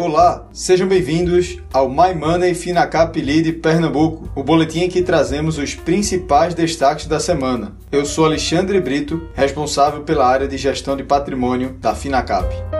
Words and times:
Olá, 0.00 0.48
sejam 0.50 0.88
bem-vindos 0.88 1.58
ao 1.70 1.86
My 1.86 2.14
Money 2.14 2.54
Finacap 2.54 3.20
Lead 3.20 3.52
Pernambuco, 3.52 4.30
o 4.34 4.42
boletim 4.42 4.84
em 4.84 4.88
que 4.88 5.02
trazemos 5.02 5.58
os 5.58 5.74
principais 5.74 6.54
destaques 6.54 7.04
da 7.04 7.20
semana. 7.20 7.76
Eu 7.92 8.06
sou 8.06 8.24
Alexandre 8.24 8.80
Brito, 8.80 9.28
responsável 9.34 10.00
pela 10.00 10.26
área 10.26 10.48
de 10.48 10.56
gestão 10.56 10.96
de 10.96 11.04
patrimônio 11.04 11.76
da 11.78 11.94
Finacap. 11.94 12.79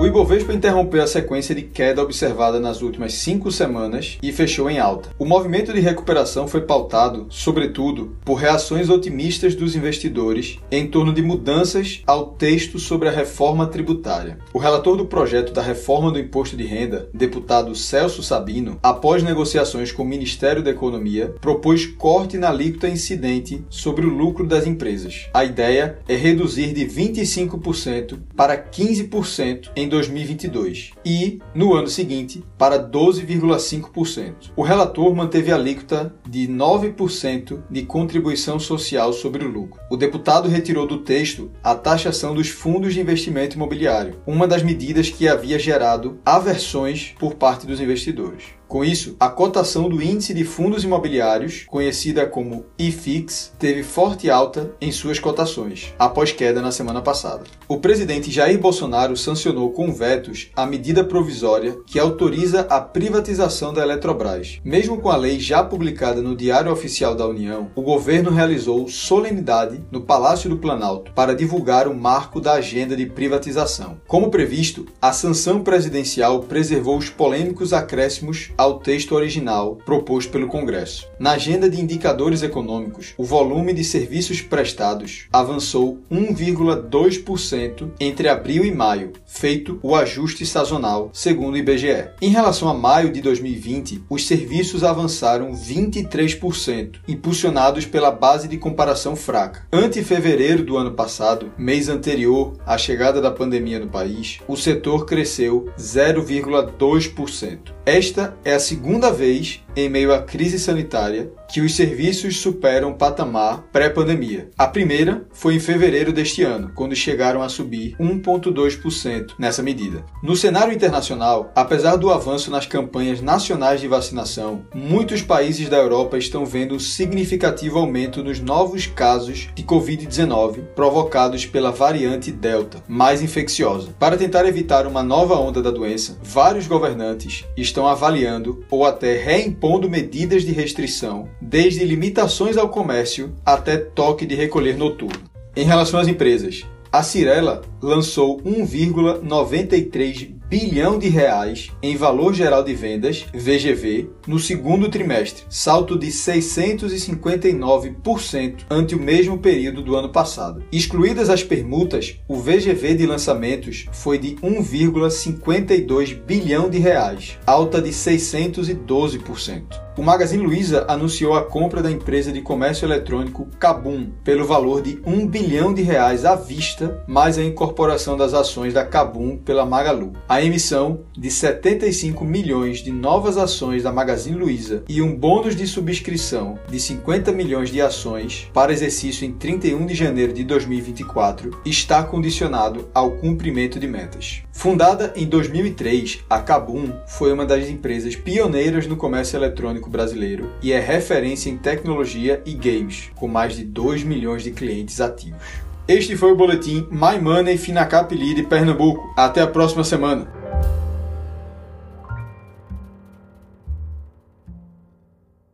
O 0.00 0.06
Ibovespa 0.06 0.54
interrompeu 0.54 1.02
a 1.02 1.06
sequência 1.06 1.54
de 1.54 1.60
queda 1.60 2.02
observada 2.02 2.58
nas 2.58 2.80
últimas 2.80 3.12
cinco 3.12 3.52
semanas 3.52 4.16
e 4.22 4.32
fechou 4.32 4.70
em 4.70 4.78
alta. 4.78 5.10
O 5.18 5.26
movimento 5.26 5.74
de 5.74 5.80
recuperação 5.80 6.48
foi 6.48 6.62
pautado, 6.62 7.26
sobretudo, 7.28 8.16
por 8.24 8.36
reações 8.36 8.88
otimistas 8.88 9.54
dos 9.54 9.76
investidores 9.76 10.58
em 10.70 10.86
torno 10.86 11.12
de 11.12 11.20
mudanças 11.20 12.02
ao 12.06 12.28
texto 12.28 12.78
sobre 12.78 13.10
a 13.10 13.12
reforma 13.12 13.66
tributária. 13.66 14.38
O 14.54 14.58
relator 14.58 14.96
do 14.96 15.04
projeto 15.04 15.52
da 15.52 15.60
reforma 15.60 16.10
do 16.10 16.18
imposto 16.18 16.56
de 16.56 16.64
renda, 16.64 17.10
deputado 17.12 17.74
Celso 17.74 18.22
Sabino, 18.22 18.78
após 18.82 19.22
negociações 19.22 19.92
com 19.92 20.02
o 20.02 20.08
Ministério 20.08 20.62
da 20.62 20.70
Economia, 20.70 21.34
propôs 21.42 21.84
corte 21.84 22.38
na 22.38 22.48
alíquota 22.48 22.88
incidente 22.88 23.62
sobre 23.68 24.06
o 24.06 24.08
lucro 24.08 24.46
das 24.46 24.66
empresas. 24.66 25.28
A 25.34 25.44
ideia 25.44 25.98
é 26.08 26.16
reduzir 26.16 26.72
de 26.72 26.86
25% 26.86 28.18
para 28.34 28.56
15% 28.56 29.68
em 29.76 29.89
2022 29.90 30.92
e, 31.04 31.38
no 31.54 31.74
ano 31.74 31.88
seguinte, 31.88 32.42
para 32.56 32.78
12,5%. 32.78 34.52
O 34.56 34.62
relator 34.62 35.14
manteve 35.14 35.52
a 35.52 35.56
alíquota 35.56 36.14
de 36.26 36.48
9% 36.48 37.62
de 37.70 37.82
contribuição 37.82 38.58
social 38.58 39.12
sobre 39.12 39.44
o 39.44 39.50
lucro. 39.50 39.78
O 39.90 39.96
deputado 39.96 40.48
retirou 40.48 40.86
do 40.86 40.98
texto 40.98 41.50
a 41.62 41.74
taxação 41.74 42.34
dos 42.34 42.48
fundos 42.48 42.94
de 42.94 43.00
investimento 43.00 43.56
imobiliário, 43.56 44.22
uma 44.26 44.48
das 44.48 44.62
medidas 44.62 45.10
que 45.10 45.28
havia 45.28 45.58
gerado 45.58 46.18
aversões 46.24 47.14
por 47.18 47.34
parte 47.34 47.66
dos 47.66 47.80
investidores. 47.80 48.59
Com 48.70 48.84
isso, 48.84 49.16
a 49.18 49.28
cotação 49.28 49.88
do 49.88 50.00
índice 50.00 50.32
de 50.32 50.44
fundos 50.44 50.84
imobiliários, 50.84 51.64
conhecida 51.66 52.24
como 52.24 52.66
IFIX, 52.78 53.52
teve 53.58 53.82
forte 53.82 54.30
alta 54.30 54.70
em 54.80 54.92
suas 54.92 55.18
cotações, 55.18 55.92
após 55.98 56.30
queda 56.30 56.62
na 56.62 56.70
semana 56.70 57.02
passada. 57.02 57.42
O 57.66 57.78
presidente 57.78 58.30
Jair 58.30 58.60
Bolsonaro 58.60 59.16
sancionou 59.16 59.72
com 59.72 59.92
vetos 59.92 60.50
a 60.54 60.64
medida 60.66 61.02
provisória 61.02 61.78
que 61.84 61.98
autoriza 61.98 62.60
a 62.70 62.80
privatização 62.80 63.74
da 63.74 63.82
Eletrobras. 63.82 64.60
Mesmo 64.64 65.00
com 65.00 65.10
a 65.10 65.16
lei 65.16 65.40
já 65.40 65.64
publicada 65.64 66.22
no 66.22 66.36
Diário 66.36 66.70
Oficial 66.70 67.16
da 67.16 67.26
União, 67.26 67.72
o 67.74 67.82
governo 67.82 68.30
realizou 68.30 68.86
solenidade 68.86 69.82
no 69.90 70.02
Palácio 70.02 70.48
do 70.48 70.58
Planalto 70.58 71.10
para 71.10 71.34
divulgar 71.34 71.88
o 71.88 71.94
marco 71.94 72.40
da 72.40 72.52
agenda 72.52 72.96
de 72.96 73.06
privatização. 73.06 74.00
Como 74.06 74.30
previsto, 74.30 74.86
a 75.02 75.12
sanção 75.12 75.64
presidencial 75.64 76.44
preservou 76.44 76.96
os 76.96 77.10
polêmicos 77.10 77.72
acréscimos 77.72 78.52
ao 78.60 78.78
texto 78.78 79.14
original 79.14 79.78
proposto 79.86 80.30
pelo 80.30 80.46
Congresso. 80.46 81.08
Na 81.18 81.30
agenda 81.30 81.66
de 81.66 81.80
indicadores 81.80 82.42
econômicos, 82.42 83.14
o 83.16 83.24
volume 83.24 83.72
de 83.72 83.82
serviços 83.82 84.42
prestados 84.42 85.28
avançou 85.32 85.98
1,2% 86.12 87.90
entre 87.98 88.28
abril 88.28 88.62
e 88.62 88.70
maio, 88.70 89.12
feito 89.24 89.80
o 89.82 89.96
ajuste 89.96 90.44
sazonal, 90.44 91.08
segundo 91.10 91.54
o 91.54 91.56
IBGE. 91.56 92.10
Em 92.20 92.28
relação 92.28 92.68
a 92.68 92.74
maio 92.74 93.10
de 93.10 93.22
2020, 93.22 94.02
os 94.10 94.26
serviços 94.26 94.84
avançaram 94.84 95.54
23%, 95.54 96.96
impulsionados 97.08 97.86
pela 97.86 98.10
base 98.10 98.46
de 98.46 98.58
comparação 98.58 99.16
fraca. 99.16 99.66
Ante 99.72 100.04
fevereiro 100.04 100.62
do 100.62 100.76
ano 100.76 100.92
passado, 100.92 101.50
mês 101.56 101.88
anterior 101.88 102.58
à 102.66 102.76
chegada 102.76 103.22
da 103.22 103.30
pandemia 103.30 103.78
no 103.78 103.88
país, 103.88 104.38
o 104.46 104.54
setor 104.54 105.06
cresceu 105.06 105.70
0,2%. 105.78 107.79
Esta 107.92 108.36
é 108.44 108.54
a 108.54 108.60
segunda 108.60 109.10
vez 109.10 109.60
em 109.76 109.88
meio 109.88 110.12
à 110.12 110.20
crise 110.22 110.58
sanitária 110.58 111.30
que 111.50 111.60
os 111.60 111.74
serviços 111.74 112.36
superam 112.36 112.90
o 112.90 112.94
patamar 112.94 113.64
pré-pandemia. 113.72 114.48
A 114.56 114.68
primeira 114.68 115.26
foi 115.32 115.56
em 115.56 115.60
fevereiro 115.60 116.12
deste 116.12 116.44
ano, 116.44 116.70
quando 116.74 116.94
chegaram 116.94 117.42
a 117.42 117.48
subir 117.48 117.96
1,2% 117.98 119.32
nessa 119.36 119.62
medida. 119.62 120.04
No 120.22 120.36
cenário 120.36 120.72
internacional, 120.72 121.50
apesar 121.54 121.96
do 121.96 122.10
avanço 122.10 122.50
nas 122.50 122.66
campanhas 122.66 123.20
nacionais 123.20 123.80
de 123.80 123.88
vacinação, 123.88 124.64
muitos 124.72 125.22
países 125.22 125.68
da 125.68 125.76
Europa 125.76 126.16
estão 126.16 126.46
vendo 126.46 126.76
um 126.76 126.78
significativo 126.78 127.78
aumento 127.78 128.22
nos 128.22 128.38
novos 128.38 128.86
casos 128.86 129.48
de 129.54 129.64
Covid-19 129.64 130.62
provocados 130.76 131.46
pela 131.46 131.72
variante 131.72 132.30
Delta, 132.30 132.82
mais 132.86 133.22
infecciosa. 133.22 133.88
Para 133.98 134.16
tentar 134.16 134.46
evitar 134.46 134.86
uma 134.86 135.02
nova 135.02 135.34
onda 135.34 135.60
da 135.60 135.70
doença, 135.70 136.16
vários 136.22 136.68
governantes 136.68 137.44
estão 137.56 137.88
avaliando 137.88 138.64
ou 138.70 138.84
até 138.84 139.16
reimpondo 139.60 139.90
medidas 139.90 140.42
de 140.42 140.52
restrição 140.52 141.28
desde 141.40 141.84
limitações 141.84 142.56
ao 142.56 142.70
comércio 142.70 143.34
até 143.44 143.76
toque 143.76 144.24
de 144.24 144.34
recolher 144.34 144.76
noturno. 144.76 145.20
Em 145.54 145.64
relação 145.64 146.00
às 146.00 146.08
empresas, 146.08 146.64
a 146.90 147.02
Cirela 147.02 147.60
lançou 147.82 148.40
1,93 148.40 150.39
bilhão 150.50 150.98
de 150.98 151.08
reais 151.08 151.70
em 151.80 151.96
valor 151.96 152.34
geral 152.34 152.62
de 152.64 152.74
vendas, 152.74 153.24
VGV, 153.32 154.10
no 154.26 154.40
segundo 154.40 154.90
trimestre, 154.90 155.44
salto 155.48 155.96
de 155.96 156.08
659% 156.08 158.64
ante 158.68 158.96
o 158.96 159.00
mesmo 159.00 159.38
período 159.38 159.80
do 159.80 159.94
ano 159.94 160.08
passado. 160.08 160.64
Excluídas 160.72 161.30
as 161.30 161.44
permutas, 161.44 162.16
o 162.26 162.36
VGV 162.36 162.96
de 162.96 163.06
lançamentos 163.06 163.86
foi 163.92 164.18
de 164.18 164.34
1,52 164.42 166.20
bilhão 166.20 166.68
de 166.68 166.78
reais, 166.78 167.38
alta 167.46 167.80
de 167.80 167.90
612% 167.90 169.90
o 170.00 170.02
Magazine 170.02 170.42
Luiza 170.42 170.86
anunciou 170.88 171.34
a 171.34 171.44
compra 171.44 171.82
da 171.82 171.90
empresa 171.90 172.32
de 172.32 172.40
comércio 172.40 172.86
eletrônico 172.86 173.46
Kabum 173.58 174.08
pelo 174.24 174.46
valor 174.46 174.80
de 174.80 174.98
1 175.04 175.26
bilhão 175.26 175.74
de 175.74 175.82
reais 175.82 176.24
à 176.24 176.34
vista, 176.34 177.04
mais 177.06 177.36
a 177.36 177.44
incorporação 177.44 178.16
das 178.16 178.32
ações 178.32 178.72
da 178.72 178.82
Kabum 178.82 179.36
pela 179.36 179.66
Magalu. 179.66 180.14
A 180.40 180.42
emissão 180.42 181.00
de 181.12 181.30
75 181.30 182.24
milhões 182.24 182.78
de 182.78 182.90
novas 182.90 183.36
ações 183.36 183.82
da 183.82 183.92
Magazine 183.92 184.38
Luiza 184.38 184.82
e 184.88 185.02
um 185.02 185.14
bônus 185.14 185.54
de 185.54 185.66
subscrição 185.66 186.58
de 186.66 186.80
50 186.80 187.30
milhões 187.30 187.68
de 187.68 187.78
ações 187.78 188.48
para 188.54 188.72
exercício 188.72 189.26
em 189.26 189.32
31 189.32 189.84
de 189.84 189.94
janeiro 189.94 190.32
de 190.32 190.42
2024 190.44 191.60
está 191.62 192.02
condicionado 192.02 192.88
ao 192.94 193.10
cumprimento 193.18 193.78
de 193.78 193.86
metas. 193.86 194.40
Fundada 194.50 195.12
em 195.14 195.26
2003, 195.26 196.20
a 196.30 196.40
Kabum 196.40 196.90
foi 197.06 197.34
uma 197.34 197.44
das 197.44 197.68
empresas 197.68 198.16
pioneiras 198.16 198.86
no 198.86 198.96
comércio 198.96 199.36
eletrônico 199.36 199.90
brasileiro 199.90 200.50
e 200.62 200.72
é 200.72 200.80
referência 200.80 201.50
em 201.50 201.58
tecnologia 201.58 202.40
e 202.46 202.54
games, 202.54 203.10
com 203.14 203.28
mais 203.28 203.56
de 203.56 203.64
2 203.64 204.04
milhões 204.04 204.42
de 204.42 204.52
clientes 204.52 205.02
ativos. 205.02 205.69
Este 205.92 206.16
foi 206.16 206.30
o 206.30 206.36
boletim 206.36 206.86
My 206.88 207.20
Money 207.20 207.58
Finacap 207.58 208.14
Lead 208.14 208.44
Pernambuco. 208.44 209.12
Até 209.16 209.42
a 209.42 209.46
próxima 209.48 209.82
semana. 209.82 210.39